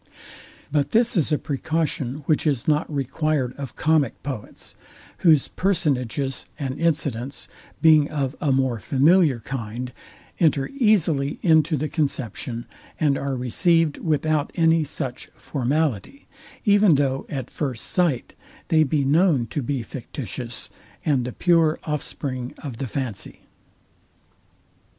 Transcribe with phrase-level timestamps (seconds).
[0.71, 4.73] But this is a precaution, which is not required of comic poets,
[5.19, 7.47] whose personages and incidents,
[7.83, 9.93] being of a more familiar kind,
[10.39, 12.65] enter easily into the conception,
[12.99, 16.25] and are received without any such formality,
[16.65, 18.33] even though at first night
[18.69, 20.71] they be known to be fictitious,
[21.05, 23.41] and the pure offspring of the fancy.